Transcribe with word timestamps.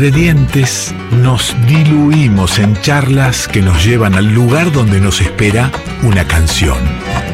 ingredientes, 0.00 0.94
nos 1.20 1.54
diluimos 1.68 2.58
en 2.58 2.74
charlas 2.80 3.46
que 3.46 3.60
nos 3.60 3.84
llevan 3.84 4.14
al 4.14 4.32
lugar 4.32 4.72
donde 4.72 4.98
nos 4.98 5.20
espera 5.20 5.70
una 6.02 6.26
canción. 6.26 6.78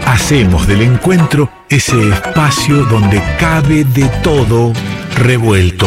Hacemos 0.05 0.67
del 0.67 0.83
encuentro 0.83 1.49
ese 1.69 2.09
espacio 2.09 2.85
donde 2.87 3.23
cabe 3.39 3.85
de 3.85 4.09
todo 4.25 4.73
revuelto. 5.15 5.87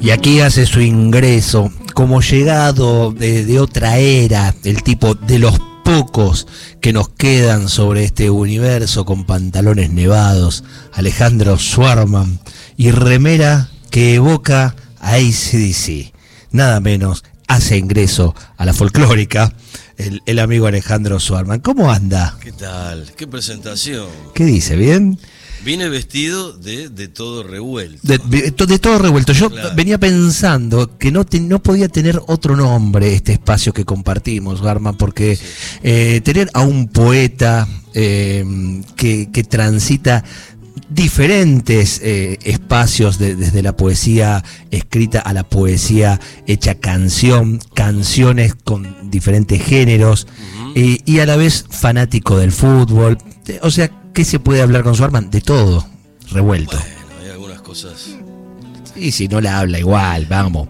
Y 0.00 0.10
aquí 0.10 0.40
hace 0.40 0.66
su 0.66 0.80
ingreso 0.80 1.70
como 1.94 2.20
llegado 2.20 3.12
de, 3.12 3.60
otra 3.60 3.98
era, 3.98 4.52
el 4.64 4.82
tipo 4.82 5.14
de 5.14 5.38
los 5.38 5.67
pocos 5.88 6.46
que 6.82 6.92
nos 6.92 7.08
quedan 7.08 7.70
sobre 7.70 8.04
este 8.04 8.28
universo 8.28 9.06
con 9.06 9.24
pantalones 9.24 9.88
nevados, 9.88 10.62
Alejandro 10.92 11.56
Swarman 11.58 12.40
y 12.76 12.90
remera 12.90 13.70
que 13.90 14.16
evoca 14.16 14.76
a 15.00 15.14
ACDC. 15.14 16.12
Nada 16.50 16.80
menos 16.80 17.24
hace 17.46 17.78
ingreso 17.78 18.34
a 18.58 18.66
la 18.66 18.74
folclórica 18.74 19.54
el, 19.96 20.22
el 20.26 20.40
amigo 20.40 20.66
Alejandro 20.66 21.18
Swarman. 21.18 21.60
¿Cómo 21.60 21.90
anda? 21.90 22.36
¿Qué 22.38 22.52
tal? 22.52 23.10
¿Qué 23.16 23.26
presentación? 23.26 24.08
¿Qué 24.34 24.44
dice? 24.44 24.76
¿Bien? 24.76 25.18
Vine 25.64 25.88
vestido 25.88 26.52
de, 26.52 26.88
de 26.88 27.08
todo 27.08 27.42
revuelto. 27.42 28.00
De, 28.06 28.78
todo 28.78 28.98
revuelto. 28.98 29.32
Yo 29.32 29.50
venía 29.74 29.98
pensando 29.98 30.96
que 30.98 31.10
no, 31.10 31.26
no 31.42 31.62
podía 31.62 31.88
tener 31.88 32.20
otro 32.26 32.56
nombre 32.56 33.14
este 33.14 33.32
espacio 33.32 33.72
que 33.72 33.84
compartimos, 33.84 34.62
Garma, 34.62 34.92
porque 34.92 35.38
eh, 35.82 36.20
tener 36.22 36.48
a 36.54 36.62
un 36.62 36.88
poeta 36.88 37.66
eh, 37.94 38.44
que, 38.96 39.30
que 39.32 39.44
transita 39.44 40.24
diferentes 40.88 42.00
eh, 42.02 42.38
espacios 42.44 43.18
desde 43.18 43.62
la 43.62 43.76
poesía 43.76 44.42
escrita 44.70 45.20
a 45.20 45.34
la 45.34 45.44
poesía 45.44 46.18
hecha 46.46 46.76
canción, 46.76 47.60
canciones 47.74 48.54
con 48.54 49.10
diferentes 49.10 49.62
géneros 49.62 50.26
y 50.74 51.18
a 51.18 51.26
la 51.26 51.36
vez 51.36 51.64
fanático 51.68 52.38
del 52.38 52.52
fútbol. 52.52 53.18
O 53.62 53.70
sea, 53.70 53.90
¿qué 54.14 54.24
se 54.24 54.38
puede 54.38 54.62
hablar 54.62 54.82
con 54.82 54.94
su 54.94 55.04
arma? 55.04 55.20
De 55.20 55.40
todo, 55.40 55.86
revuelto. 56.30 56.76
Bueno, 56.76 57.22
hay 57.22 57.30
algunas 57.30 57.60
cosas 57.60 58.18
y 59.00 59.12
si 59.12 59.28
no 59.28 59.40
la 59.40 59.60
habla 59.60 59.78
igual, 59.78 60.26
vamos. 60.28 60.68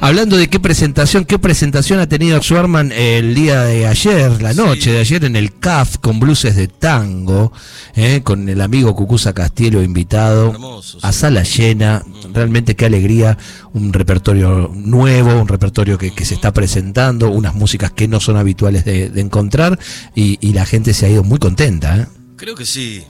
Hablando 0.00 0.36
de 0.36 0.48
qué 0.48 0.60
presentación, 0.60 1.24
qué 1.24 1.38
presentación 1.38 1.98
ha 1.98 2.06
tenido 2.06 2.40
Schwarman 2.40 2.92
el 2.92 3.34
día 3.34 3.62
de 3.64 3.86
ayer, 3.86 4.40
la 4.40 4.54
noche 4.54 4.92
de 4.92 5.00
ayer 5.00 5.24
en 5.24 5.34
el 5.34 5.58
CAF 5.58 5.96
con 5.98 6.20
bluses 6.20 6.54
de 6.54 6.68
tango, 6.68 7.52
eh, 7.96 8.20
con 8.22 8.48
el 8.48 8.60
amigo 8.60 8.94
Cucuza 8.94 9.32
Castillo 9.32 9.82
invitado 9.82 10.80
a 11.02 11.12
sala 11.12 11.42
llena. 11.42 12.04
Realmente 12.32 12.76
qué 12.76 12.86
alegría, 12.86 13.36
un 13.72 13.92
repertorio 13.92 14.70
nuevo, 14.72 15.40
un 15.40 15.48
repertorio 15.48 15.98
que, 15.98 16.12
se 16.24 16.34
está 16.34 16.52
presentando, 16.52 17.30
unas 17.30 17.54
músicas 17.54 17.90
que 17.90 18.06
no 18.06 18.20
son 18.20 18.36
habituales 18.36 18.84
de, 18.84 19.10
encontrar 19.18 19.78
y, 20.14 20.38
la 20.58 20.64
gente 20.64 20.94
se 20.94 21.06
ha 21.06 21.10
ido 21.10 21.22
muy 21.22 21.38
contenta. 21.38 21.96
¿eh? 21.96 22.06
Creo 22.38 22.54
que 22.54 22.64
sí. 22.64 23.04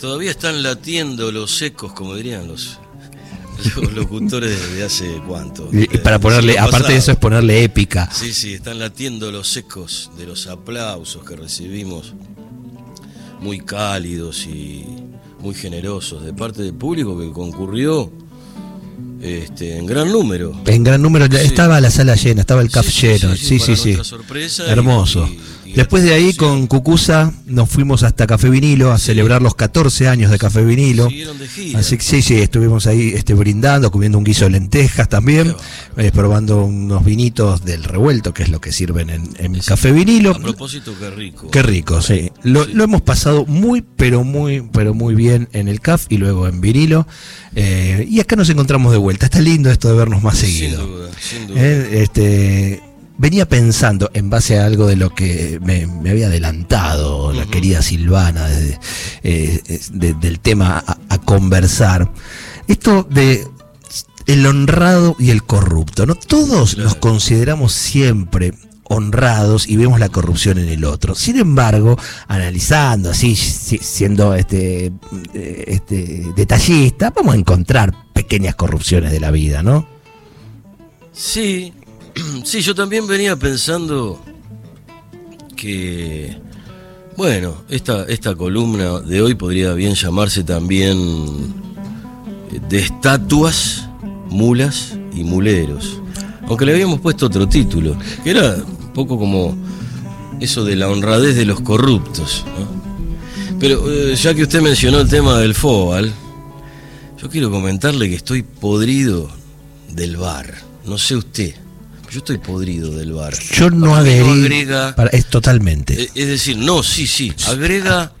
Todavía 0.00 0.32
están 0.32 0.62
latiendo 0.62 1.30
los 1.30 1.62
ecos, 1.62 1.92
como 1.92 2.16
dirían 2.16 2.48
los 2.48 2.78
los 3.76 3.92
locutores 3.92 4.74
de 4.74 4.84
hace 4.84 5.20
cuánto. 5.26 5.68
Y, 5.72 5.86
para 5.98 6.18
ponerle, 6.18 6.58
aparte 6.58 6.92
de 6.92 6.98
eso 6.98 7.12
es 7.12 7.18
ponerle 7.18 7.62
épica. 7.62 8.10
Sí, 8.12 8.34
sí, 8.34 8.54
están 8.54 8.78
latiendo 8.78 9.30
los 9.30 9.56
ecos 9.56 10.10
de 10.18 10.26
los 10.26 10.48
aplausos 10.48 11.24
que 11.24 11.36
recibimos, 11.36 12.14
muy 13.40 13.60
cálidos 13.60 14.46
y 14.46 14.86
muy 15.40 15.54
generosos 15.54 16.24
de 16.24 16.32
parte 16.32 16.62
del 16.62 16.74
público 16.74 17.18
que 17.18 17.30
concurrió 17.30 18.12
este, 19.20 19.78
en 19.78 19.86
gran 19.86 20.10
número. 20.10 20.60
En 20.66 20.82
gran 20.82 21.00
número, 21.00 21.26
estaba 21.26 21.80
la 21.80 21.90
sala 21.90 22.16
llena, 22.16 22.40
estaba 22.40 22.60
el 22.60 22.70
CAF 22.70 22.88
lleno. 22.88 23.36
Sí, 23.36 23.60
sí, 23.60 23.76
sí. 23.76 23.96
Hermoso. 24.66 25.28
Después 25.74 26.02
de 26.02 26.12
ahí 26.12 26.34
con 26.34 26.66
Cucusa 26.66 27.32
nos 27.46 27.68
fuimos 27.68 28.02
hasta 28.02 28.26
Café 28.26 28.50
Vinilo 28.50 28.92
a 28.92 28.98
celebrar 28.98 29.40
los 29.40 29.54
14 29.54 30.08
años 30.08 30.30
de 30.30 30.38
Café 30.38 30.64
Vinilo. 30.64 31.08
Así 31.74 31.96
que 31.96 32.02
sí, 32.02 32.22
sí, 32.22 32.34
estuvimos 32.34 32.86
ahí 32.86 33.12
este, 33.14 33.34
brindando, 33.34 33.90
comiendo 33.90 34.18
un 34.18 34.24
guiso 34.24 34.44
de 34.44 34.50
lentejas 34.50 35.08
también, 35.08 35.54
eh, 35.96 36.10
probando 36.12 36.64
unos 36.64 37.04
vinitos 37.04 37.64
del 37.64 37.84
revuelto, 37.84 38.34
que 38.34 38.42
es 38.42 38.48
lo 38.50 38.60
que 38.60 38.72
sirven 38.72 39.10
en, 39.10 39.60
Café 39.64 39.92
Vinilo. 39.92 40.32
A 40.32 40.38
propósito, 40.38 40.92
qué 40.98 41.10
rico. 41.10 41.50
Qué 41.50 41.62
rico, 41.62 42.02
sí. 42.02 42.30
Lo, 42.42 42.64
hemos 42.64 43.02
pasado 43.02 43.46
muy, 43.46 43.82
pero 43.82 44.24
muy, 44.24 44.62
pero 44.72 44.92
muy 44.92 45.14
bien 45.14 45.48
en 45.52 45.68
el 45.68 45.80
CAF 45.80 46.06
y 46.08 46.18
luego 46.18 46.48
en 46.48 46.60
Vinilo. 46.60 47.06
Eh, 47.54 48.06
y 48.08 48.20
acá 48.20 48.36
nos 48.36 48.48
encontramos 48.50 48.92
de 48.92 48.98
vuelta. 48.98 49.26
Está 49.26 49.40
lindo 49.40 49.70
esto 49.70 49.88
de 49.88 49.94
vernos 49.94 50.22
más 50.22 50.38
seguido. 50.38 50.80
Sin 50.80 50.88
duda, 50.88 51.10
sin 51.20 51.46
duda. 51.46 51.60
Eh, 51.62 52.02
este, 52.02 52.91
venía 53.22 53.48
pensando 53.48 54.10
en 54.14 54.30
base 54.30 54.58
a 54.58 54.66
algo 54.66 54.88
de 54.88 54.96
lo 54.96 55.14
que 55.14 55.60
me, 55.62 55.84
había 56.10 56.26
adelantado 56.26 57.32
la 57.32 57.46
querida 57.46 57.80
Silvana 57.80 58.48
eh, 59.22 59.62
del 59.92 60.40
tema 60.40 60.82
a, 61.08 61.18
conversar. 61.18 62.10
Esto 62.66 63.06
de 63.08 63.46
el 64.26 64.44
honrado 64.44 65.14
y 65.20 65.30
el 65.30 65.44
corrupto, 65.44 66.04
¿no? 66.04 66.16
Todos 66.16 66.76
nos 66.76 66.96
consideramos 66.96 67.72
siempre 67.72 68.54
honrados 68.82 69.68
y 69.68 69.76
vemos 69.76 70.00
la 70.00 70.08
corrupción 70.08 70.58
en 70.58 70.68
el 70.68 70.84
otro. 70.84 71.14
Sin 71.14 71.38
embargo, 71.38 71.96
analizando 72.26 73.10
así, 73.10 73.36
siendo 73.36 74.34
este, 74.34 74.86
eh, 75.32 75.64
este 75.68 76.26
detallista, 76.34 77.12
vamos 77.14 77.36
a 77.36 77.38
encontrar 77.38 77.94
pequeñas 78.12 78.56
corrupciones 78.56 79.12
de 79.12 79.20
la 79.20 79.30
vida, 79.30 79.62
¿no? 79.62 79.86
Sí, 81.12 81.72
Sí, 82.44 82.60
yo 82.60 82.74
también 82.74 83.06
venía 83.06 83.36
pensando 83.36 84.20
que, 85.56 86.36
bueno, 87.16 87.62
esta, 87.68 88.04
esta 88.04 88.34
columna 88.34 89.00
de 89.00 89.22
hoy 89.22 89.34
podría 89.34 89.72
bien 89.74 89.94
llamarse 89.94 90.42
también 90.44 90.98
eh, 92.50 92.60
de 92.68 92.78
estatuas, 92.78 93.88
mulas 94.28 94.98
y 95.14 95.24
muleros. 95.24 96.00
Aunque 96.48 96.66
le 96.66 96.72
habíamos 96.72 97.00
puesto 97.00 97.26
otro 97.26 97.48
título, 97.48 97.96
que 98.24 98.30
era 98.30 98.56
un 98.56 98.92
poco 98.92 99.18
como 99.18 99.56
eso 100.40 100.64
de 100.64 100.76
la 100.76 100.88
honradez 100.88 101.36
de 101.36 101.44
los 101.44 101.60
corruptos. 101.60 102.44
Pero 103.60 103.90
eh, 103.90 104.16
ya 104.16 104.34
que 104.34 104.42
usted 104.42 104.60
mencionó 104.60 105.00
el 105.00 105.08
tema 105.08 105.38
del 105.38 105.54
FOBAL, 105.54 106.12
yo 107.22 107.30
quiero 107.30 107.50
comentarle 107.50 108.08
que 108.08 108.16
estoy 108.16 108.42
podrido 108.42 109.30
del 109.88 110.16
bar. 110.16 110.52
No 110.84 110.98
sé 110.98 111.14
usted. 111.14 111.54
Yo 112.12 112.18
estoy 112.18 112.36
podrido 112.36 112.90
del 112.90 113.14
bar. 113.14 113.32
Yo 113.38 113.70
no 113.70 113.96
adherí. 113.96 114.66
es 115.12 115.26
totalmente. 115.30 116.10
Es 116.14 116.28
decir, 116.28 116.58
no, 116.58 116.82
sí, 116.82 117.06
sí. 117.06 117.32
Agrega 117.46 118.12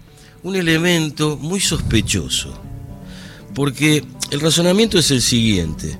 un 0.42 0.56
elemento 0.56 1.36
muy 1.36 1.60
sospechoso. 1.60 2.58
Porque 3.54 4.02
el 4.30 4.40
razonamiento 4.40 4.98
es 4.98 5.10
el 5.10 5.20
siguiente. 5.20 5.98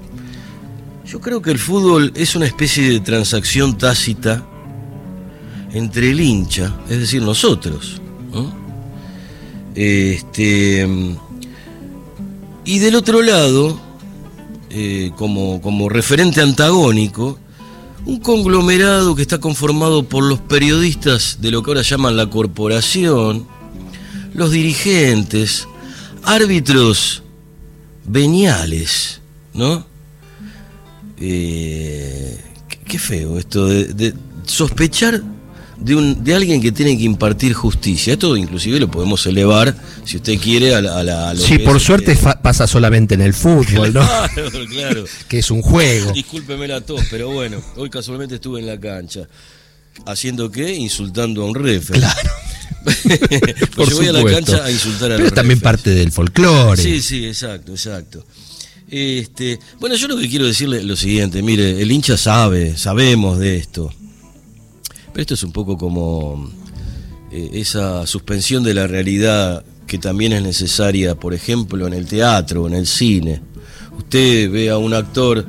Yo 1.05 1.21
creo 1.21 1.43
que 1.43 1.51
el 1.51 1.59
fútbol 1.59 2.13
es 2.15 2.35
una 2.35 2.47
especie 2.47 2.89
de 2.89 3.01
transacción 3.01 3.77
tácita 3.77 4.43
entre 5.75 6.13
el 6.13 6.21
hincha, 6.23 6.75
es 6.89 6.99
decir, 6.99 7.21
nosotros. 7.21 8.01
Este, 9.75 10.89
y 12.65 12.79
del 12.79 12.95
otro 12.95 13.21
lado, 13.21 13.79
eh, 14.71 15.11
como, 15.19 15.61
como 15.61 15.91
referente 15.91 16.41
antagónico, 16.41 17.39
un 18.05 18.19
conglomerado 18.19 19.15
que 19.15 19.23
está 19.23 19.39
conformado 19.39 20.05
por 20.05 20.25
los 20.25 20.41
periodistas 20.41 21.39
de 21.41 21.51
lo 21.51 21.63
que 21.63 21.71
ahora 21.71 21.83
llaman 21.83 22.17
la 22.17 22.29
corporación, 22.29 23.47
los 24.35 24.51
dirigentes, 24.51 25.69
árbitros 26.25 27.23
veniales, 28.05 29.21
¿no? 29.55 29.87
Eh, 31.19 32.41
qué 32.87 32.99
feo 32.99 33.39
esto 33.39 33.67
de 33.67 34.15
sospechar 34.45 35.23
de, 35.85 35.95
un, 35.95 36.25
de 36.25 36.35
alguien 36.35 36.61
que 36.61 36.73
tiene 36.73 36.97
que 36.97 37.05
impartir 37.05 37.53
justicia. 37.53 38.13
Esto 38.13 38.37
inclusive 38.37 38.79
lo 38.79 38.91
podemos 38.91 39.25
elevar, 39.27 39.75
si 40.05 40.17
usted 40.17 40.39
quiere, 40.39 40.75
a 40.75 40.81
la... 40.81 41.31
A, 41.31 41.37
sí, 41.37 41.59
por 41.59 41.81
suerte 41.81 42.17
pasa 42.43 42.67
solamente 42.67 43.15
en 43.15 43.21
el 43.23 43.35
fútbol, 43.35 43.93
¿no? 43.93 44.03
Claro, 44.33 44.51
claro. 44.69 45.05
que 45.29 45.39
es 45.39 45.51
un 45.51 45.63
juego. 45.63 46.13
Discúlpeme 46.15 46.69
la 46.69 46.81
tos, 46.81 47.03
pero 47.11 47.31
bueno, 47.31 47.63
hoy 47.77 47.91
casualmente 47.91 48.37
estuve 48.37 48.61
en 48.61 48.67
la 48.67 48.79
cancha. 48.79 49.29
¿Haciendo 50.07 50.51
qué? 50.51 50.75
Insultando 50.75 51.43
a 51.43 51.47
un 51.47 51.55
refe. 51.55 51.95
Claro. 51.95 52.31
pues 53.77 53.91
yo 53.91 53.97
voy 53.97 54.07
a 54.09 54.13
la 54.13 54.25
cancha 54.25 54.65
a 54.65 54.71
insultar 54.71 55.13
a 55.13 55.17
Pero 55.17 55.31
también 55.31 55.61
parte 55.61 55.91
del 55.91 56.11
folclore. 56.11 56.81
Sí, 56.81 57.03
sí, 57.03 57.27
exacto, 57.27 57.73
exacto. 57.73 58.25
Este, 58.89 59.59
bueno, 59.81 59.97
yo 59.97 60.09
lo 60.09 60.19
que 60.19 60.29
quiero 60.29 60.47
decirle 60.47 60.79
es 60.79 60.85
lo 60.85 60.97
siguiente, 60.97 61.43
mire, 61.43 61.81
el 61.81 61.91
hincha 61.91 62.17
sabe, 62.17 62.77
sabemos 62.77 63.39
de 63.39 63.57
esto. 63.57 63.93
Pero 65.13 65.23
esto 65.23 65.35
es 65.35 65.43
un 65.43 65.53
poco 65.53 65.77
como 65.77 66.51
eh, 67.31 67.51
esa 67.55 68.07
suspensión 68.07 68.63
de 68.63 68.75
la 68.75 68.87
realidad 68.87 69.65
que 69.87 69.99
también 69.99 70.33
es 70.33 70.43
necesaria, 70.43 71.15
por 71.15 71.35
ejemplo, 71.35 71.87
en 71.87 71.93
el 71.93 72.07
teatro, 72.07 72.67
en 72.67 72.75
el 72.75 72.87
cine. 72.87 73.43
Usted 73.97 74.51
ve 74.51 74.71
a 74.71 74.79
un 74.79 74.95
actor, 74.95 75.47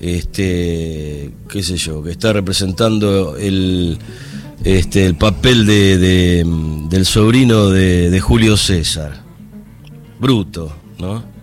este, 0.00 1.32
qué 1.48 1.62
sé 1.62 1.76
yo, 1.76 2.02
que 2.02 2.12
está 2.12 2.32
representando 2.32 3.36
el, 3.36 3.98
este, 4.62 5.06
el 5.06 5.16
papel 5.16 5.66
de, 5.66 6.44
del 6.88 7.04
sobrino 7.04 7.70
de, 7.70 8.10
de 8.10 8.20
Julio 8.20 8.56
César, 8.56 9.24
bruto, 10.20 10.72
¿no? 10.98 11.33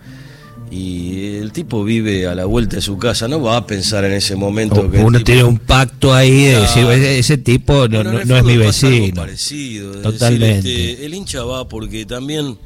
Y 0.72 1.36
el 1.36 1.52
tipo 1.52 1.84
vive 1.84 2.28
a 2.28 2.34
la 2.34 2.46
vuelta 2.46 2.78
de 2.78 2.82
su 2.82 2.98
casa, 2.98 3.28
no 3.28 3.42
va 3.42 3.58
a 3.58 3.68
pensar 3.68 4.06
en 4.06 4.14
ese 4.14 4.38
momento 4.38 4.90
que 4.90 5.00
uno 5.00 5.22
tiene 5.22 5.44
un 5.44 5.60
pacto 5.60 6.14
ahí 6.14 6.46
de 6.46 6.62
decir, 6.62 6.86
ese, 6.88 7.38
tipo 7.38 7.90
no, 7.90 8.04
no, 8.04 8.38
es 8.38 8.44
mi 8.46 8.56
vecino. 8.56 9.16
Parecido, 9.16 9.92
Totalmente. 10.02 10.92
Este, 10.92 11.06
el 11.06 11.14
hincha 11.14 11.44
va 11.44 11.68
porque 11.68 12.06
también 12.06 12.58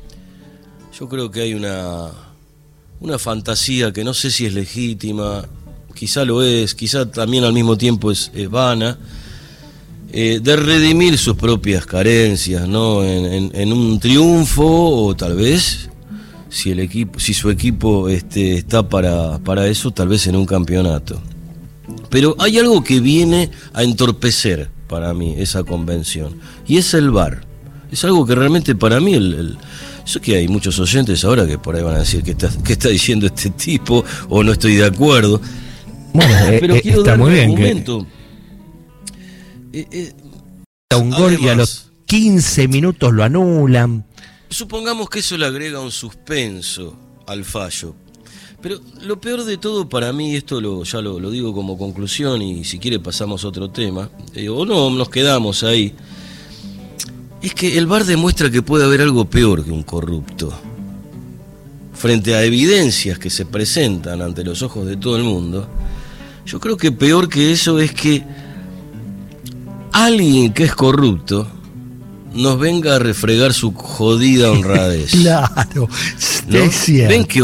yo 0.97 1.09
creo 1.09 1.31
que 1.31 1.41
hay 1.41 1.55
una 1.55 2.11
una 2.99 3.17
fantasía 3.17 3.91
que 3.91 4.03
no 4.03 4.13
sé 4.13 4.29
si 4.29 4.45
es 4.45 4.53
legítima, 4.53 5.43
quizá 5.95 6.23
lo 6.25 6.43
es, 6.43 6.75
quizá 6.75 7.09
también 7.11 7.43
al 7.43 7.53
mismo 7.53 7.75
tiempo 7.75 8.11
es, 8.11 8.31
vana. 8.49 8.99
Eh, 10.13 10.39
de 10.41 10.55
redimir 10.55 11.17
sus 11.17 11.35
propias 11.35 11.85
carencias, 11.85 12.67
¿no? 12.69 13.03
en 13.03 13.73
un 13.73 13.99
triunfo 13.99 15.07
o 15.07 15.15
tal 15.15 15.35
vez 15.35 15.89
si 16.55 16.71
el 16.71 16.79
equipo, 16.79 17.19
si 17.19 17.33
su 17.33 17.49
equipo 17.49 18.07
este, 18.07 18.55
está 18.55 18.87
para, 18.87 19.39
para 19.39 19.67
eso, 19.67 19.91
tal 19.91 20.07
vez 20.07 20.25
en 20.27 20.37
un 20.37 20.45
campeonato. 20.45 21.21
Pero 22.09 22.33
hay 22.39 22.57
algo 22.57 22.81
que 22.81 23.01
viene 23.01 23.51
a 23.73 23.83
entorpecer 23.83 24.69
para 24.87 25.13
mí 25.13 25.35
esa 25.37 25.65
convención, 25.65 26.39
y 26.65 26.77
es 26.77 26.93
el 26.93 27.11
VAR. 27.11 27.41
Es 27.91 28.05
algo 28.05 28.25
que 28.25 28.35
realmente 28.35 28.73
para 28.73 29.01
mí, 29.01 29.15
el, 29.15 29.57
sé 30.05 30.21
que 30.21 30.37
hay 30.37 30.47
muchos 30.47 30.79
oyentes 30.79 31.25
ahora 31.25 31.45
que 31.45 31.57
por 31.57 31.75
ahí 31.75 31.83
van 31.83 31.95
a 31.95 31.99
decir 31.99 32.23
que 32.23 32.31
está, 32.31 32.49
que 32.63 32.71
está 32.71 32.87
diciendo 32.87 33.25
este 33.25 33.49
tipo, 33.49 34.05
o 34.29 34.41
no 34.41 34.53
estoy 34.53 34.75
de 34.75 34.85
acuerdo. 34.85 35.41
Bueno, 36.13 36.35
eh, 36.47 36.57
pero 36.61 36.75
eh, 36.75 36.81
quiero 36.81 37.03
dar 37.03 37.19
un 37.19 37.33
argumento. 37.33 38.07
Eh, 39.73 40.13
un 40.97 41.09
gol 41.09 41.37
y 41.37 41.49
a 41.49 41.55
los 41.55 41.91
15 42.05 42.69
minutos 42.69 43.11
lo 43.11 43.25
anulan. 43.25 44.04
Supongamos 44.49 45.09
que 45.09 45.19
eso 45.19 45.37
le 45.37 45.45
agrega 45.45 45.79
un 45.79 45.91
suspenso 45.91 46.95
al 47.27 47.43
fallo. 47.43 47.95
Pero 48.61 48.79
lo 49.01 49.19
peor 49.19 49.43
de 49.43 49.57
todo 49.57 49.87
para 49.87 50.11
mí, 50.11 50.35
esto 50.35 50.59
lo, 50.59 50.83
ya 50.83 51.01
lo, 51.01 51.29
digo 51.29 51.53
como 51.53 51.77
conclusión 51.77 52.41
y 52.41 52.63
si 52.63 52.79
quiere 52.79 52.99
pasamos 52.99 53.43
a 53.43 53.49
otro 53.49 53.69
tema, 53.69 54.09
eh, 54.33 54.49
o 54.49 54.65
no, 54.65 54.89
nos 54.89 55.09
quedamos 55.09 55.63
ahí, 55.63 55.93
es 57.41 57.53
que 57.53 57.77
el 57.77 57.85
VAR 57.85 58.05
demuestra 58.05 58.49
que 58.49 58.63
puede 58.63 58.85
haber 58.85 59.01
algo 59.01 59.25
peor 59.25 59.63
que 59.63 59.71
un 59.71 59.83
corrupto. 59.83 60.51
Frente 61.93 62.35
a 62.35 62.43
evidencias 62.43 63.19
que 63.19 63.29
se 63.29 63.45
presentan 63.45 64.21
ante 64.21 64.43
los 64.43 64.61
ojos 64.63 64.87
de 64.87 64.97
todo 64.97 65.15
el 65.17 65.23
mundo, 65.23 65.67
yo 66.45 66.59
creo 66.59 66.75
que 66.75 66.91
peor 66.91 67.29
que 67.29 67.51
eso 67.51 67.79
es 67.79 67.91
que 67.91 68.23
alguien 69.91 70.53
que 70.53 70.63
es 70.63 70.75
corrupto 70.75 71.47
nos 72.35 72.59
venga 72.59 72.95
a 72.95 72.99
refregar 72.99 73.53
su 73.53 73.73
jodida 73.73 74.51
honradez. 74.51 75.11
claro, 75.21 75.89
ven, 76.47 76.69
que 77.25 77.41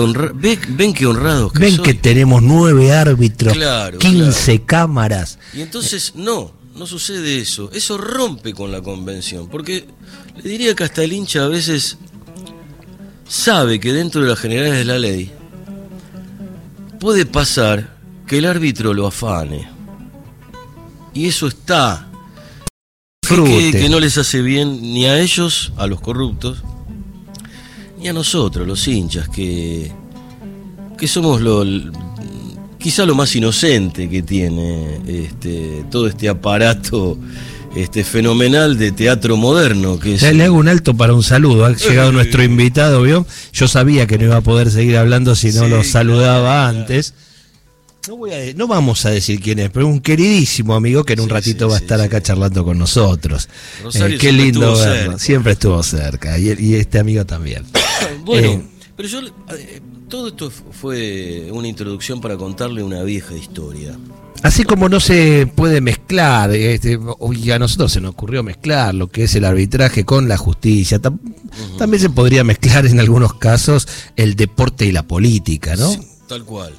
ven, 0.69 0.93
que 0.93 1.07
honrados 1.07 1.53
que 1.53 1.59
Ven 1.59 1.77
que 1.77 1.93
tenemos 1.93 2.43
nueve 2.43 2.93
árbitros, 2.93 3.53
claro, 3.53 3.97
15 3.97 4.63
cámaras. 4.63 5.39
Y 5.53 5.61
entonces, 5.61 6.13
no, 6.15 6.53
no 6.75 6.85
sucede 6.85 7.39
eso. 7.39 7.71
Eso 7.73 7.97
rompe 7.97 8.53
con 8.53 8.71
la 8.71 8.81
convención. 8.81 9.47
Porque 9.47 9.85
le 10.35 10.49
diría 10.49 10.75
que 10.75 10.83
hasta 10.83 11.03
el 11.03 11.13
hincha 11.13 11.45
a 11.45 11.47
veces 11.47 11.97
sabe 13.27 13.79
que 13.79 13.93
dentro 13.93 14.21
de 14.21 14.29
las 14.29 14.39
generales 14.39 14.77
de 14.77 14.85
la 14.85 14.99
ley 14.99 15.31
puede 16.99 17.25
pasar 17.25 17.97
que 18.27 18.37
el 18.39 18.45
árbitro 18.45 18.93
lo 18.93 19.07
afane. 19.07 19.69
Y 21.13 21.27
eso 21.27 21.47
está 21.47 22.10
que, 23.71 23.87
no 23.89 23.99
les 23.99 24.17
hace 24.17 24.41
bien 24.41 24.81
ni 24.81 25.05
a 25.05 25.19
ellos, 25.19 25.73
a 25.77 25.87
los 25.87 26.01
corruptos, 26.01 26.63
ni 27.99 28.07
a 28.07 28.13
nosotros, 28.13 28.67
los 28.67 28.87
hinchas, 28.87 29.29
que, 29.29 29.91
que 30.97 31.07
somos 31.07 31.41
lo, 31.41 31.63
quizá 32.77 33.05
lo 33.05 33.15
más 33.15 33.35
inocente 33.35 34.09
que 34.09 34.23
tiene 34.23 34.99
este, 35.07 35.85
todo 35.89 36.07
este 36.07 36.29
aparato 36.29 37.17
este 37.75 38.03
fenomenal 38.03 38.77
de 38.77 38.91
teatro 38.91 39.37
moderno 39.37 39.97
que 39.97 40.15
es... 40.15 40.33
le 40.33 40.43
hago 40.43 40.57
un 40.57 40.67
alto 40.67 40.93
para 40.93 41.13
un 41.13 41.23
saludo 41.23 41.65
ha 41.65 41.73
llegado 41.73 42.11
nuestro 42.11 42.43
invitado 42.43 43.01
vio 43.01 43.25
yo 43.53 43.67
sabía 43.69 44.07
que 44.07 44.17
no 44.17 44.25
iba 44.25 44.37
a 44.37 44.41
poder 44.41 44.69
seguir 44.71 44.97
hablando 44.97 45.35
si 45.35 45.53
no 45.53 45.69
lo 45.69 45.83
saludaba 45.83 46.67
antes 46.67 47.13
no, 48.55 48.67
vamos 48.67 49.05
a 49.05 49.11
decir 49.11 49.39
quién 49.39 49.59
es, 49.59 49.69
pero 49.69 49.87
un 49.87 49.99
queridísimo 49.99 50.73
amigo 50.75 51.03
que 51.03 51.13
en 51.13 51.19
un 51.19 51.29
ratito 51.29 51.69
va 51.69 51.75
a 51.75 51.79
estar 51.79 52.01
acá 52.01 52.21
charlando 52.21 52.65
con 52.65 52.77
nosotros. 52.77 53.47
Eh, 53.93 54.17
qué 54.19 54.31
lindo 54.31 54.75
verlo. 54.75 55.19
Siempre 55.19 55.53
estuvo 55.53 55.81
cerca. 55.83 56.37
Y, 56.37 56.75
este 56.75 56.99
amigo 56.99 57.25
también. 57.25 57.63
bueno, 58.25 58.47
eh, 58.49 58.61
pero 58.95 59.07
yo. 59.07 59.19
Eh, 59.21 59.81
todo 60.09 60.27
esto 60.27 60.51
fue 60.51 61.47
una 61.53 61.69
introducción 61.69 62.19
para 62.19 62.35
contarle 62.35 62.83
una 62.83 63.01
vieja 63.03 63.33
historia. 63.33 63.97
Así 64.43 64.65
como 64.65 64.89
no 64.89 64.99
se 64.99 65.47
puede 65.55 65.79
mezclar, 65.79 66.51
este, 66.51 66.99
a 67.53 67.59
nosotros 67.59 67.93
se 67.93 68.01
nos 68.01 68.11
ocurrió 68.11 68.43
mezclar 68.43 68.93
lo 68.93 69.07
que 69.07 69.23
es 69.23 69.35
el 69.35 69.45
arbitraje 69.45 70.03
con 70.03 70.27
la 70.27 70.35
justicia. 70.35 70.99
También 71.77 72.01
se 72.01 72.09
podría 72.09 72.43
mezclar 72.43 72.85
en 72.87 72.99
algunos 72.99 73.35
casos 73.35 73.87
el 74.17 74.35
deporte 74.35 74.85
y 74.85 74.91
la 74.91 75.03
política, 75.03 75.77
¿no? 75.77 75.95
tal 76.27 76.43
cual. 76.43 76.73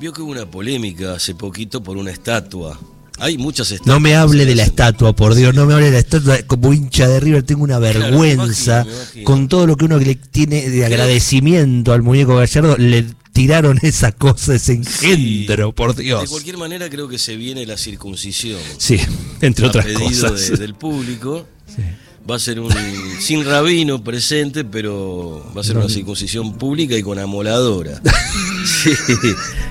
Vio 0.00 0.12
que 0.12 0.22
hubo 0.22 0.32
una 0.32 0.50
polémica 0.50 1.14
hace 1.14 1.34
poquito 1.34 1.82
por 1.82 1.96
una 1.96 2.10
estatua. 2.10 2.78
Hay 3.18 3.38
muchas 3.38 3.70
estatuas. 3.70 3.94
No 3.94 4.00
me 4.00 4.16
hable 4.16 4.44
de 4.44 4.56
la 4.56 4.64
estatua, 4.64 5.14
por 5.14 5.36
Dios, 5.36 5.54
no 5.54 5.66
me 5.66 5.74
hable 5.74 5.86
de 5.86 5.92
la 5.92 5.98
estatua. 5.98 6.42
Como 6.42 6.72
hincha 6.72 7.06
de 7.06 7.20
River 7.20 7.44
tengo 7.44 7.62
una 7.62 7.78
vergüenza 7.78 8.84
con 9.22 9.48
todo 9.48 9.66
lo 9.66 9.76
que 9.76 9.84
uno 9.84 9.98
le 9.98 10.16
tiene 10.16 10.68
de 10.68 10.84
agradecimiento 10.84 11.92
al 11.92 12.02
muñeco 12.02 12.36
Gallardo. 12.36 12.76
Le 12.76 13.06
tiraron 13.32 13.78
esa 13.82 14.10
cosa, 14.10 14.56
ese 14.56 14.72
engendro, 14.72 15.72
por 15.72 15.94
Dios. 15.94 16.22
De 16.22 16.28
cualquier 16.28 16.58
manera 16.58 16.90
creo 16.90 17.08
que 17.08 17.18
se 17.18 17.36
viene 17.36 17.64
la 17.66 17.76
circuncisión. 17.76 18.60
Sí, 18.78 18.98
entre 19.42 19.66
otras 19.66 19.84
pedido 19.86 20.30
cosas. 20.30 20.58
del 20.58 20.74
público. 20.74 21.46
Sí 21.68 21.82
va 22.28 22.36
a 22.36 22.38
ser 22.38 22.60
un 22.60 22.70
sin 23.20 23.44
rabino 23.44 24.02
presente, 24.02 24.64
pero 24.64 25.44
va 25.56 25.60
a 25.60 25.64
ser 25.64 25.76
una 25.76 25.88
circuncisión 25.88 26.54
pública 26.54 26.96
y 26.96 27.02
con 27.02 27.18
amoladora. 27.18 28.00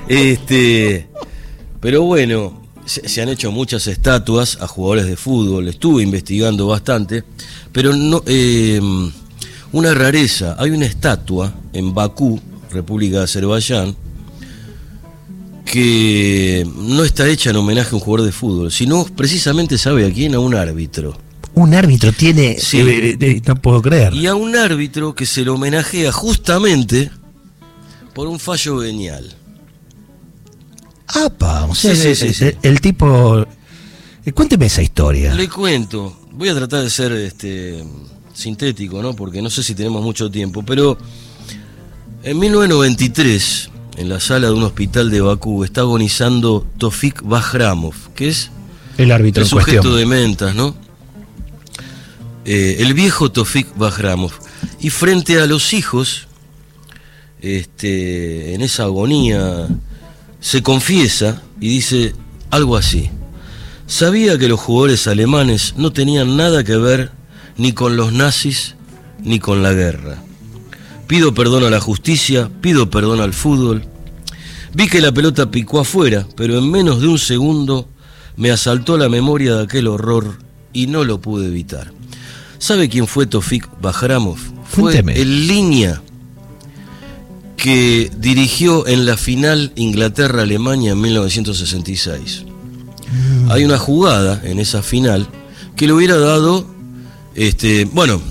Este, 0.08 1.08
pero 1.80 2.02
bueno, 2.02 2.62
se, 2.86 3.22
han 3.22 3.30
hecho 3.30 3.52
muchas 3.52 3.88
estatuas 3.88 4.58
a 4.62 4.68
jugadores 4.68 5.06
de 5.06 5.16
fútbol, 5.16 5.68
estuve 5.68 6.04
investigando 6.04 6.68
bastante, 6.68 7.24
pero 7.72 7.96
no 7.96 8.22
em, 8.26 9.12
una 9.72 9.94
rareza, 9.94 10.56
hay 10.60 10.72
una 10.72 10.86
estatua 10.86 11.54
en 11.72 11.94
Bakú, 11.94 12.40
República 12.72 13.20
de 13.20 13.24
Azerbaiyán, 13.24 13.96
que 15.66 16.68
no 16.76 17.04
está 17.04 17.28
hecha 17.28 17.50
en 17.50 17.56
homenaje 17.56 17.92
a 17.92 17.96
un 17.96 18.02
jugador 18.02 18.26
de 18.26 18.32
fútbol, 18.32 18.72
sino 18.72 19.06
precisamente 19.06 19.78
sabe 19.78 20.06
a 20.06 20.12
quién, 20.12 20.36
a 20.36 20.40
un 20.40 20.54
árbitro. 20.54 21.18
Un 21.56 21.74
árbitro 21.74 22.12
tiene. 22.12 22.58
Sí. 22.60 22.80
Eh, 22.80 23.18
eh, 23.20 23.42
no 23.46 23.56
puedo 23.56 23.82
creer. 23.82 24.14
Y 24.14 24.28
a 24.28 24.36
un 24.36 24.56
árbitro 24.56 25.14
que 25.14 25.26
se 25.26 25.44
lo 25.46 25.56
homenajea 25.56 26.12
justamente 26.12 27.12
por 28.14 28.28
un 28.28 28.40
fallo 28.40 28.78
venial. 28.78 29.36
¡Apa! 31.08 31.66
O 31.66 31.76
sea, 31.76 31.94
el, 32.62 32.82
tipo. 32.82 33.46
Eh, 34.26 34.32
cuénteme 34.32 34.66
esa 34.66 34.82
historia. 34.82 35.34
Le 35.34 35.48
cuento. 35.48 36.20
Voy 36.32 36.50
a 36.50 36.56
tratar 36.56 36.84
de 36.84 36.90
ser 36.90 37.12
este, 37.12 37.84
sintético, 38.34 39.02
¿no? 39.02 39.16
Porque 39.16 39.42
no 39.42 39.50
sé 39.50 39.62
si 39.62 39.76
tenemos 39.76 40.02
mucho 40.02 40.32
tiempo. 40.32 40.64
Pero 40.64 40.98
en 42.24 42.40
1993, 42.40 43.70
en 43.98 44.10
la 44.10 44.20
sala 44.20 44.48
de 44.48 44.54
un 44.54 44.64
hospital 44.64 45.12
de 45.12 45.22
Bakú, 45.22 45.64
está 45.64 45.82
agonizando 45.82 46.66
Tofik 46.80 47.22
Bajramov, 47.22 47.94
que 48.16 48.30
es 48.30 48.50
el 48.98 49.12
árbitro 49.12 49.44
el 49.44 49.50
sujeto 49.50 49.96
de 49.96 50.06
mentas, 50.06 50.56
¿no? 50.56 50.76
Eh, 52.46 52.78
el 52.80 52.94
viejo 52.94 53.32
Tofik 53.32 53.78
Bajramov. 53.78 54.32
Y 54.80 54.90
frente 54.90 55.40
a 55.40 55.46
los 55.46 55.74
hijos, 55.74 56.28
este, 57.42 58.54
en 58.54 58.62
esa 58.62 58.84
agonía, 58.84 59.68
se 60.40 60.62
confiesa 60.62 61.42
y 61.62 61.70
dice 61.70 62.14
algo 62.52 62.76
así. 62.76 63.10
Sabía 63.88 64.38
que 64.38 64.50
los 64.50 64.60
jugadores 64.60 65.08
alemanes 65.08 65.76
no 65.78 65.94
tenían 65.94 66.36
nada 66.36 66.64
que 66.64 66.78
ver 66.78 67.12
ni 67.58 67.74
con 67.74 67.96
los 67.96 68.12
nazis 68.12 68.76
ni 69.24 69.40
con 69.40 69.64
la 69.64 69.74
guerra. 69.74 70.22
Pido 71.08 71.34
perdón 71.34 71.64
a 71.64 71.70
la 71.70 71.80
justicia, 71.80 72.50
pido 72.62 72.90
perdón 72.90 73.22
al 73.22 73.34
fútbol. 73.34 73.86
Vi 74.74 74.88
que 74.88 75.02
la 75.02 75.12
pelota 75.12 75.52
picó 75.52 75.80
afuera, 75.80 76.28
pero 76.36 76.58
en 76.58 76.70
menos 76.70 77.02
de 77.02 77.08
un 77.08 77.20
segundo 77.20 77.88
me 78.36 78.52
asaltó 78.52 78.98
la 78.98 79.10
memoria 79.10 79.56
de 79.56 79.64
aquel 79.64 79.88
horror 79.88 80.40
y 80.74 80.88
no 80.88 81.04
lo 81.04 81.22
pude 81.22 81.48
evitar. 81.48 81.92
¿Sabe 82.64 82.88
quién 82.88 83.08
fue 83.08 83.26
Tofik 83.26 83.68
Bajramov? 83.82 84.38
Fue 84.64 84.98
el 84.98 85.48
línea 85.50 86.02
que 87.58 88.10
dirigió 88.18 88.88
en 88.88 89.06
la 89.06 89.18
final 89.18 89.74
Inglaterra-Alemania 89.76 90.94
en 90.94 91.02
1966. 91.02 92.46
Mm. 93.12 93.52
Hay 93.52 93.66
una 93.66 93.78
jugada 93.78 94.42
en 94.46 94.60
esa 94.60 94.82
final 94.82 95.28
que 95.76 95.88
le 95.88 95.92
hubiera 95.92 96.16
dado, 96.16 96.66
este, 97.36 97.84
bueno, 97.84 98.22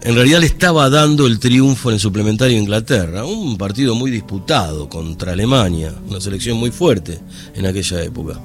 en 0.00 0.14
realidad 0.14 0.40
le 0.40 0.46
estaba 0.46 0.88
dando 0.88 1.26
el 1.26 1.38
triunfo 1.38 1.90
en 1.90 1.96
el 1.96 2.00
suplementario 2.00 2.56
Inglaterra, 2.56 3.26
un 3.26 3.58
partido 3.58 3.94
muy 3.94 4.10
disputado 4.10 4.88
contra 4.88 5.32
Alemania, 5.32 5.92
una 6.08 6.22
selección 6.22 6.56
muy 6.56 6.70
fuerte 6.70 7.20
en 7.54 7.66
aquella 7.66 8.02
época. 8.02 8.40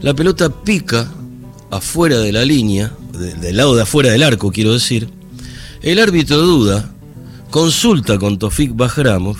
La 0.00 0.14
pelota 0.14 0.48
pica 0.48 1.12
afuera 1.70 2.16
de 2.18 2.32
la 2.32 2.42
línea, 2.42 2.90
del 3.16 3.56
lado 3.56 3.74
de 3.74 3.82
afuera 3.82 4.10
del 4.10 4.22
arco 4.22 4.52
quiero 4.52 4.72
decir, 4.72 5.08
el 5.82 5.98
árbitro 5.98 6.38
duda, 6.38 6.90
consulta 7.50 8.18
con 8.18 8.38
Tofik 8.38 8.74
Bajramov 8.74 9.36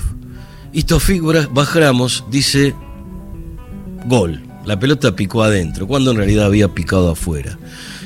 y 0.73 0.83
Tofik 0.83 1.23
Bajramos 1.52 2.25
dice 2.30 2.75
gol. 4.06 4.42
La 4.64 4.78
pelota 4.78 5.14
picó 5.14 5.42
adentro, 5.42 5.87
cuando 5.87 6.11
en 6.11 6.16
realidad 6.16 6.47
había 6.47 6.68
picado 6.68 7.11
afuera. 7.11 7.59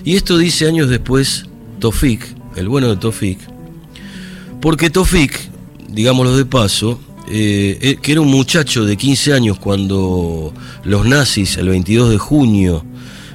Y 0.04 0.16
esto 0.16 0.38
dice 0.38 0.66
años 0.66 0.88
después 0.88 1.46
Tofik, 1.78 2.22
el 2.56 2.68
bueno 2.68 2.88
de 2.90 2.96
Tofik, 2.96 3.38
porque 4.60 4.90
Tofik, 4.90 5.50
digámoslo 5.88 6.36
de 6.36 6.44
paso, 6.44 7.00
eh, 7.28 7.78
eh, 7.80 7.96
que 8.00 8.12
era 8.12 8.20
un 8.20 8.30
muchacho 8.30 8.84
de 8.84 8.96
15 8.96 9.32
años 9.32 9.58
cuando 9.58 10.52
los 10.84 11.06
nazis, 11.06 11.56
el 11.56 11.68
22 11.70 12.10
de 12.10 12.18
junio, 12.18 12.84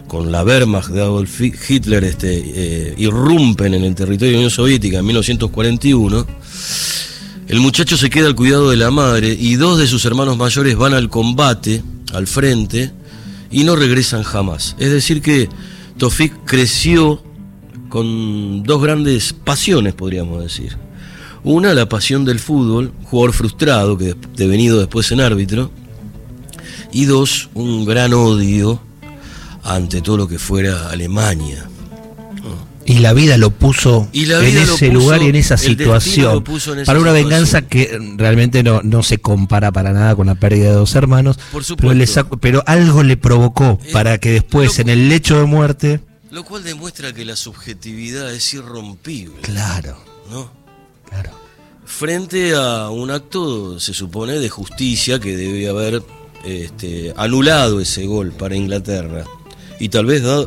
con 0.08 0.32
la 0.32 0.44
Wehrmacht 0.44 0.90
de 0.90 1.02
Adolf 1.02 1.42
Hitler, 1.42 2.04
este, 2.04 2.44
eh, 2.46 2.96
irrumpen 2.98 3.74
en 3.74 3.84
el 3.84 3.96
territorio 3.96 4.28
de 4.28 4.32
la 4.34 4.38
Unión 4.40 4.52
Soviética 4.52 5.00
en 5.00 5.06
1941, 5.06 6.26
el 7.48 7.60
muchacho 7.60 7.98
se 7.98 8.10
queda 8.10 8.28
al 8.28 8.36
cuidado 8.36 8.70
de 8.70 8.78
la 8.78 8.92
madre 8.92 9.36
y 9.40 9.56
dos 9.56 9.78
de 9.78 9.88
sus 9.88 10.06
hermanos 10.06 10.38
mayores 10.38 10.76
van 10.76 10.94
al 10.94 11.10
combate, 11.10 11.84
al 12.14 12.28
frente, 12.28 12.92
y 13.52 13.64
no 13.64 13.76
regresan 13.76 14.24
jamás. 14.24 14.76
Es 14.80 14.92
decir 14.92 15.22
que 15.22 15.48
Tofik 15.98 16.46
creció 16.46 17.22
con 17.90 18.64
dos 18.64 18.82
grandes 18.82 19.34
pasiones, 19.34 19.94
podríamos 19.94 20.42
decir. 20.42 20.78
Una, 21.44 21.74
la 21.76 21.88
pasión 21.88 22.26
del 22.26 22.40
fútbol, 22.40 22.92
jugador 23.04 23.34
frustrado, 23.34 23.98
que 23.98 24.16
devenido 24.36 24.80
después 24.80 25.12
en 25.12 25.22
árbitro. 25.22 25.70
Y 26.92 27.06
dos, 27.06 27.50
un 27.54 27.86
gran 27.86 28.14
odio 28.14 28.82
ante 29.66 30.02
todo 30.02 30.18
lo 30.18 30.28
que 30.28 30.40
fuera 30.40 30.90
Alemania. 30.90 31.68
Y 32.88 33.00
la 33.00 33.14
vida 33.14 33.38
lo 33.38 33.50
puso 33.50 34.08
en 34.14 34.58
ese 34.58 34.90
lugar 34.90 35.24
y 35.24 35.28
en 35.28 35.36
esa 35.36 35.58
situación. 35.58 36.44
para 36.86 37.00
una 37.00 37.12
venganza 37.12 37.64
que 37.64 37.98
realmente 38.16 38.62
no, 38.62 38.82
no 38.84 39.02
se 39.02 39.18
compara 39.18 39.72
para 39.72 39.92
nada 39.92 40.16
con 40.16 40.28
la 40.28 40.36
pérdida 40.36 40.70
de 40.70 40.76
dos 40.76 40.94
hermanos. 40.94 41.40
Pero, 41.78 42.30
pero 42.40 42.64
algo 42.68 43.02
le 43.02 43.18
provocó 43.18 43.80
eh, 43.84 43.92
para 43.92 44.20
que 44.20 44.32
después, 44.32 44.78
en 44.78 44.90
el 44.90 45.10
lecho 45.10 45.40
de 45.40 45.46
muerte. 45.46 46.00
Lo 46.30 46.44
cual 46.44 46.64
demuestra 46.64 47.12
que 47.12 47.26
la 47.26 47.36
subjetividad 47.36 48.32
es 48.32 48.54
irrompible. 48.54 49.42
Claro. 49.42 49.98
¿No? 50.30 50.52
Claro. 51.10 51.32
Frente 51.86 52.54
a 52.54 52.90
un 52.92 53.10
acto, 53.10 53.80
se 53.80 53.96
supone, 53.96 54.34
de 54.34 54.50
justicia 54.50 55.20
que 55.20 55.36
debe 55.36 55.68
haber 55.70 56.04
este, 56.44 57.14
anulado 57.18 57.80
ese 57.80 58.06
gol 58.06 58.32
para 58.32 58.56
Inglaterra. 58.56 59.26
Y 59.80 59.90
tal 59.90 60.06
vez 60.06 60.24
da, 60.24 60.46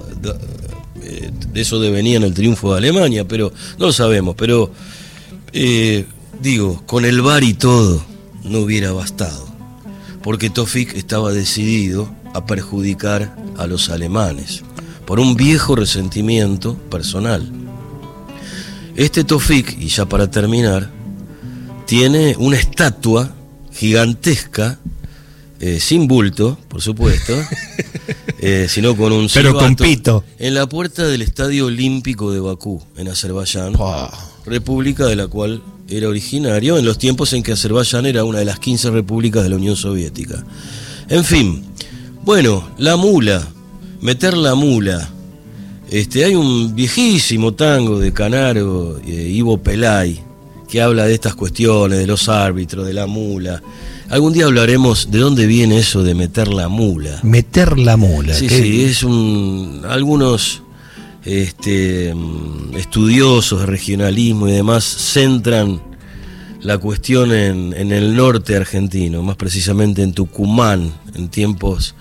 eh, 1.02 1.30
de 1.52 1.60
eso 1.60 1.80
devenía 1.80 2.16
en 2.16 2.24
el 2.24 2.34
triunfo 2.34 2.72
de 2.72 2.78
Alemania, 2.78 3.26
pero 3.26 3.52
no 3.78 3.86
lo 3.86 3.92
sabemos. 3.92 4.34
Pero 4.36 4.70
eh, 5.52 6.06
digo, 6.40 6.82
con 6.86 7.04
el 7.04 7.22
VAR 7.22 7.44
y 7.44 7.54
todo 7.54 8.04
no 8.44 8.60
hubiera 8.60 8.92
bastado, 8.92 9.48
porque 10.22 10.50
Tofik 10.50 10.94
estaba 10.94 11.32
decidido 11.32 12.10
a 12.34 12.46
perjudicar 12.46 13.34
a 13.56 13.66
los 13.66 13.88
alemanes 13.90 14.62
por 15.06 15.20
un 15.20 15.36
viejo 15.36 15.74
resentimiento 15.74 16.76
personal. 16.90 17.50
Este 18.94 19.24
Tofik, 19.24 19.78
y 19.80 19.88
ya 19.88 20.06
para 20.06 20.30
terminar, 20.30 20.90
tiene 21.86 22.36
una 22.38 22.58
estatua 22.58 23.32
gigantesca 23.72 24.78
eh, 25.60 25.80
sin 25.80 26.06
bulto, 26.06 26.58
por 26.68 26.82
supuesto, 26.82 27.34
eh, 28.40 28.66
sino 28.68 28.96
con 28.96 29.12
un 29.12 29.28
Pero 29.32 29.54
con 29.54 29.74
pito. 29.74 30.24
En 30.38 30.54
la 30.54 30.68
puerta 30.68 31.06
del 31.06 31.22
Estadio 31.22 31.66
Olímpico 31.66 32.32
de 32.32 32.40
Bakú, 32.40 32.82
en 32.96 33.08
Azerbaiyán, 33.08 33.74
república 34.46 35.06
de 35.06 35.16
la 35.16 35.26
cual 35.26 35.62
era 35.88 36.08
originario 36.08 36.78
en 36.78 36.84
los 36.84 36.98
tiempos 36.98 37.32
en 37.32 37.42
que 37.42 37.52
Azerbaiyán 37.52 38.06
era 38.06 38.24
una 38.24 38.38
de 38.38 38.44
las 38.44 38.58
15 38.58 38.90
repúblicas 38.90 39.42
de 39.42 39.48
la 39.48 39.56
Unión 39.56 39.76
Soviética. 39.76 40.44
En 41.08 41.24
fin, 41.24 41.64
bueno, 42.24 42.68
la 42.78 42.96
mula, 42.96 43.46
meter 44.00 44.36
la 44.36 44.54
mula. 44.54 45.10
Este, 45.90 46.24
hay 46.24 46.34
un 46.34 46.74
viejísimo 46.74 47.54
tango 47.54 47.98
de 47.98 48.12
Canaro, 48.12 48.98
eh, 48.98 49.10
Ivo 49.10 49.58
Pelay, 49.58 50.22
que 50.68 50.82
habla 50.82 51.06
de 51.06 51.14
estas 51.14 51.34
cuestiones, 51.34 51.98
de 51.98 52.06
los 52.06 52.28
árbitros, 52.28 52.86
de 52.86 52.92
la 52.92 53.06
mula. 53.06 53.62
Algún 54.10 54.32
día 54.32 54.44
hablaremos 54.44 55.10
de 55.10 55.18
dónde 55.18 55.46
viene 55.46 55.78
eso 55.78 56.02
de 56.02 56.14
meter 56.14 56.48
la 56.48 56.68
mula. 56.68 57.20
Meter 57.22 57.78
la 57.78 57.96
mula. 57.96 58.34
Sí, 58.34 58.48
sí, 58.48 58.84
es 58.84 59.02
un. 59.02 59.82
Algunos 59.88 60.62
este, 61.24 62.14
estudiosos 62.76 63.60
de 63.60 63.66
regionalismo 63.66 64.48
y 64.48 64.52
demás 64.52 64.84
centran 64.84 65.82
la 66.60 66.78
cuestión 66.78 67.32
en, 67.32 67.92
el 67.92 68.16
norte 68.16 68.56
argentino, 68.56 69.22
más 69.22 69.36
precisamente 69.36 70.02
en 70.02 70.12
Tucumán, 70.12 70.92
en 71.14 71.28
tiempos 71.28 71.94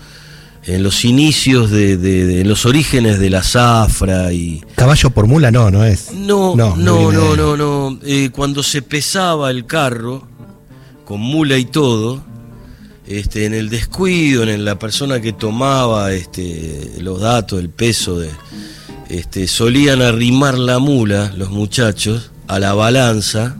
en 0.68 0.82
los 0.82 1.04
inicios 1.06 1.70
de, 1.70 2.42
los 2.44 2.66
orígenes 2.66 3.18
de 3.18 3.30
la 3.30 3.42
zafra 3.42 4.32
y 4.34 4.62
caballo 4.76 5.10
por 5.10 5.26
mula 5.26 5.50
no 5.50 5.70
no 5.70 5.82
es. 5.82 6.12
No 6.12 6.54
no 6.54 6.76
no 6.76 7.10
no 7.10 7.36
no, 7.36 7.56
no, 7.56 7.98
eh, 8.04 8.28
cuando 8.30 8.62
se 8.62 8.82
pesaba 8.82 9.50
el 9.50 9.64
carro 9.64 10.28
con 11.06 11.20
mula 11.20 11.56
y 11.56 11.64
todo, 11.64 12.22
este, 13.06 13.46
en 13.46 13.54
el 13.54 13.70
descuido, 13.70 14.42
en 14.42 14.66
la 14.66 14.78
persona 14.78 15.22
que 15.22 15.32
tomaba 15.32 16.12
este, 16.12 16.96
los 17.00 17.22
datos, 17.22 17.58
el 17.58 17.70
peso, 17.70 18.18
de, 18.18 18.28
este, 19.08 19.48
solían 19.48 20.02
arrimar 20.02 20.58
la 20.58 20.78
mula, 20.78 21.32
los 21.34 21.48
muchachos, 21.48 22.30
a 22.46 22.58
la 22.58 22.74
balanza 22.74 23.56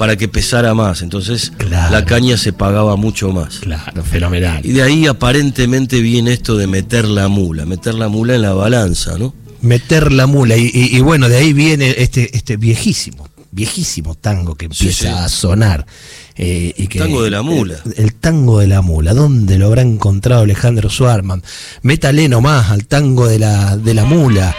para 0.00 0.16
que 0.16 0.28
pesara 0.28 0.72
más. 0.72 1.02
Entonces 1.02 1.52
la 1.68 2.06
caña 2.06 2.38
se 2.38 2.54
pagaba 2.54 2.96
mucho 2.96 3.32
más. 3.32 3.58
Claro, 3.58 4.02
fenomenal. 4.02 4.64
Y 4.64 4.72
de 4.72 4.82
ahí 4.82 5.06
aparentemente 5.06 6.00
viene 6.00 6.32
esto 6.32 6.56
de 6.56 6.66
meter 6.66 7.06
la 7.06 7.28
mula, 7.28 7.66
meter 7.66 7.96
la 7.96 8.08
mula 8.08 8.34
en 8.34 8.40
la 8.40 8.54
balanza, 8.54 9.18
¿no? 9.18 9.34
Meter 9.60 10.10
la 10.10 10.26
mula. 10.26 10.56
Y, 10.56 10.98
bueno, 11.00 11.28
de 11.28 11.36
ahí 11.36 11.52
viene 11.52 11.94
este, 11.98 12.34
este 12.34 12.56
viejísimo, 12.56 13.28
viejísimo 13.50 14.14
tango 14.14 14.54
que 14.54 14.64
empieza 14.64 15.22
a 15.22 15.28
sonar. 15.28 15.84
Eh, 16.34 16.72
y 16.78 16.86
que, 16.86 16.98
tango 16.98 17.22
de 17.22 17.28
la 17.28 17.42
mula. 17.42 17.76
El, 17.94 18.14
tango 18.14 18.60
de 18.60 18.68
la 18.68 18.80
mula. 18.80 19.12
¿Dónde 19.12 19.58
lo 19.58 19.66
habrá 19.66 19.82
encontrado 19.82 20.44
Alejandro 20.44 20.88
Suarman? 20.88 21.42
Métale 21.82 22.26
nomás 22.26 22.70
al 22.70 22.86
tango 22.86 23.28
de 23.28 23.38
la, 23.38 23.76
de 23.76 23.92
la 23.92 24.06
mula. 24.06 24.56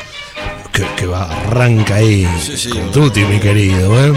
Que, 0.72 1.08
va, 1.08 1.32
arranca 1.32 1.96
ahí 1.96 2.28
con 2.72 2.92
Tuti, 2.92 3.22
mi 3.22 3.40
querido. 3.40 4.06
¿eh? 4.06 4.14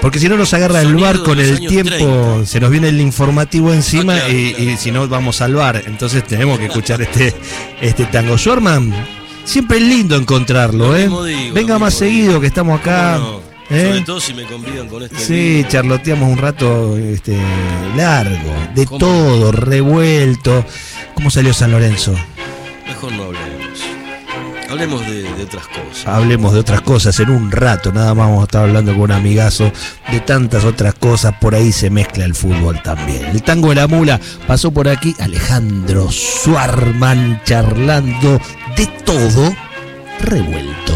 Porque 0.00 0.18
si 0.18 0.28
no 0.28 0.36
nos 0.36 0.54
agarra 0.54 0.80
el 0.80 0.94
bar 0.96 1.22
con 1.22 1.40
el 1.40 1.58
tiempo, 1.66 2.42
se 2.44 2.60
nos 2.60 2.70
viene 2.70 2.88
el 2.88 3.00
informativo 3.00 3.72
encima 3.72 4.28
y, 4.28 4.76
si 4.78 4.90
no 4.90 5.08
vamos 5.08 5.40
al 5.40 5.54
bar. 5.54 5.82
Entonces 5.86 6.24
tenemos 6.24 6.58
que 6.58 6.66
escuchar 6.66 7.02
este, 7.02 7.34
este 7.80 8.04
tango. 8.06 8.38
Suarman, 8.38 8.94
siempre 9.44 9.78
es 9.78 9.84
lindo 9.84 10.16
encontrarlo, 10.16 10.96
¿eh? 10.96 11.08
Venga 11.52 11.78
más 11.78 11.94
seguido 11.94 12.40
que 12.40 12.46
estamos 12.46 12.80
acá. 12.80 13.20
¿Eh? 13.70 13.84
Sobre 13.86 14.00
todo 14.00 14.20
si 14.20 14.32
me 14.32 14.44
convidan 14.44 14.88
con 14.88 15.02
este. 15.02 15.18
Sí, 15.18 15.64
charloteamos 15.68 16.30
un 16.30 16.38
rato 16.38 16.96
este, 16.96 17.36
largo, 17.96 18.54
de 18.74 18.86
todo, 18.86 19.52
revuelto. 19.52 20.64
¿Cómo 21.14 21.30
salió 21.30 21.52
San 21.52 21.72
Lorenzo? 21.72 22.14
Mejor 22.86 23.12
no 23.12 23.24
hablemos. 23.24 23.57
Hablemos 24.68 25.00
de, 25.06 25.42
otras 25.42 25.66
cosas. 25.66 26.06
Hablemos 26.06 26.52
de 26.52 26.60
otras 26.60 26.80
cosas 26.82 27.18
en 27.20 27.30
un 27.30 27.50
rato. 27.50 27.90
Nada 27.90 28.14
más 28.14 28.26
vamos 28.26 28.40
a 28.40 28.44
estar 28.44 28.62
hablando 28.64 28.92
con 28.92 29.02
un 29.02 29.12
amigazo 29.12 29.72
de 30.10 30.20
tantas 30.20 30.64
otras 30.64 30.94
cosas. 30.94 31.34
Por 31.40 31.54
ahí 31.54 31.72
se 31.72 31.88
mezcla 31.88 32.24
el 32.24 32.34
fútbol 32.34 32.82
también. 32.82 33.24
El 33.26 33.42
tango 33.42 33.70
de 33.70 33.76
la 33.76 33.86
mula 33.86 34.20
pasó 34.46 34.70
por 34.70 34.88
aquí. 34.88 35.14
Alejandro 35.20 36.10
Suarman 36.10 37.40
charlando 37.44 38.38
de 38.76 38.86
todo 39.04 39.54
revuelto. 40.20 40.87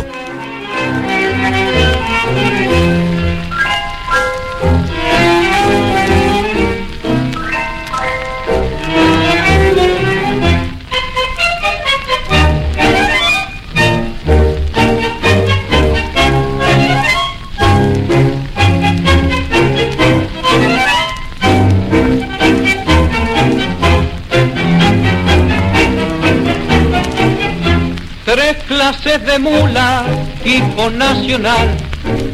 Clases 28.83 29.25
de 29.25 29.39
mula, 29.39 30.05
tipo 30.43 30.91
nacional, 30.91 31.69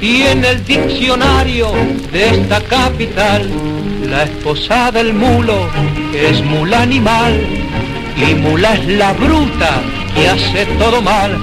tiene 0.00 0.48
el 0.52 0.64
diccionario 0.64 1.70
de 2.10 2.30
esta 2.30 2.58
capital. 2.62 3.46
La 4.08 4.22
esposa 4.22 4.90
del 4.90 5.12
mulo 5.12 5.68
es 6.14 6.42
mula 6.42 6.80
animal 6.80 7.67
y 8.18 8.34
mula 8.34 8.74
es 8.74 8.86
la 8.86 9.12
bruta 9.12 9.80
que 10.14 10.28
hace 10.28 10.66
todo 10.78 11.00
mal 11.00 11.38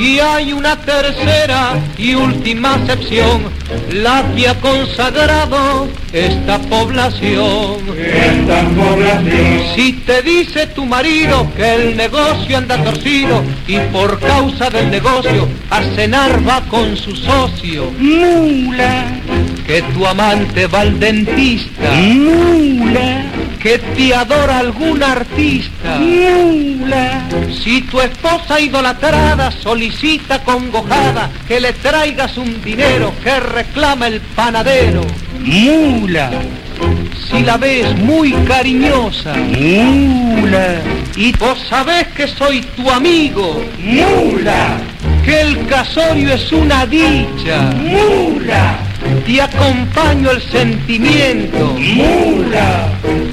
y 0.00 0.18
hay 0.18 0.52
una 0.52 0.76
tercera 0.76 1.78
y 1.98 2.14
última 2.14 2.74
acepción, 2.74 3.42
la 3.92 4.24
que 4.34 4.48
ha 4.48 4.54
consagrado 4.58 5.88
esta 6.12 6.58
población. 6.58 7.76
Esta 7.98 8.62
población. 8.70 9.62
Si 9.74 9.92
te 9.92 10.22
dice 10.22 10.68
tu 10.68 10.86
marido 10.86 11.46
que 11.54 11.74
el 11.74 11.96
negocio 11.96 12.56
anda 12.56 12.82
torcido 12.82 13.42
y 13.66 13.78
por 13.92 14.18
causa 14.20 14.70
del 14.70 14.90
negocio 14.90 15.46
a 15.68 15.82
cenar 15.94 16.48
va 16.48 16.62
con 16.62 16.96
su 16.96 17.14
socio. 17.14 17.90
Mula. 17.98 19.06
Que 19.66 19.82
tu 19.82 20.06
amante 20.06 20.66
va 20.66 20.80
al 20.80 20.98
dentista. 20.98 21.92
Mula. 21.92 23.49
Que 23.62 23.78
te 23.78 24.14
adora 24.14 24.58
algún 24.58 25.02
artista. 25.02 25.98
Mula. 25.98 27.28
Si 27.62 27.82
tu 27.82 28.00
esposa 28.00 28.58
idolatrada 28.58 29.50
solicita 29.50 30.42
congojada 30.42 31.30
que 31.46 31.60
le 31.60 31.74
traigas 31.74 32.38
un 32.38 32.62
dinero 32.62 33.12
que 33.22 33.38
reclama 33.38 34.06
el 34.06 34.20
panadero. 34.20 35.02
Mula. 35.40 36.30
Si 37.28 37.42
la 37.42 37.58
ves 37.58 37.94
muy 37.98 38.32
cariñosa. 38.48 39.34
Mula. 39.34 40.80
Y 41.16 41.32
vos 41.32 41.58
sabés 41.68 42.06
que 42.08 42.26
soy 42.28 42.62
tu 42.62 42.90
amigo. 42.90 43.62
Mula. 43.78 44.78
Que 45.22 45.42
el 45.42 45.66
casorio 45.66 46.32
es 46.32 46.50
una 46.50 46.86
dicha. 46.86 47.72
Mula. 47.76 48.79
Te 49.26 49.42
acompaño 49.42 50.30
el 50.30 50.42
sentimiento. 50.42 51.76
Mula. 51.78 52.88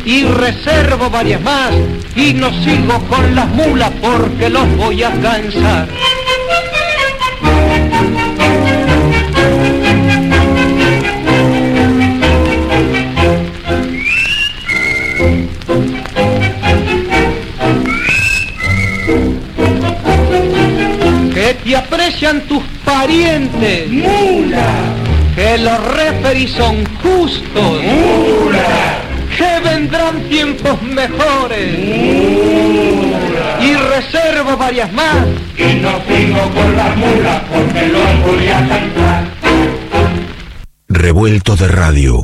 Y 0.06 0.24
reservo 0.26 1.10
varias 1.10 1.42
más. 1.42 1.72
Y 2.16 2.34
no 2.34 2.52
sigo 2.64 3.00
con 3.10 3.36
las 3.36 3.48
mulas 3.50 3.92
porque 4.02 4.50
los 4.50 4.76
voy 4.76 5.04
a 5.04 5.12
cansar. 5.12 5.88
Que 21.34 21.54
te 21.64 21.76
aprecian 21.76 22.42
tus 22.42 22.64
parientes. 22.84 23.90
Que 25.58 25.64
los 25.64 25.96
referis 25.96 26.52
son 26.52 26.86
justos. 27.02 27.82
Mula. 27.82 29.00
Que 29.36 29.60
vendrán 29.68 30.22
tiempos 30.30 30.80
mejores. 30.84 31.80
Y 33.60 33.74
reservo 33.74 34.56
varias 34.56 34.94
más. 34.94 35.26
Y 35.58 35.80
no 35.82 36.00
sigo 36.08 36.42
con 36.54 36.78
las 36.78 36.96
mulas 36.96 37.42
porque 37.52 37.88
los 37.88 38.22
voy 38.24 38.48
a 38.50 38.68
cantar. 38.68 39.24
Revuelto 40.90 41.56
de 41.56 41.68
radio. 41.68 42.22